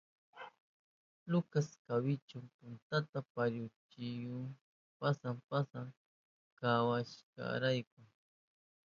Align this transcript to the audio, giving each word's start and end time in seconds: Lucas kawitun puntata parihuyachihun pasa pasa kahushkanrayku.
Lucas 1.31 1.67
kawitun 1.85 2.43
puntata 2.57 3.17
parihuyachihun 3.33 4.49
pasa 4.99 5.29
pasa 5.49 5.81
kahushkanrayku. 6.59 7.99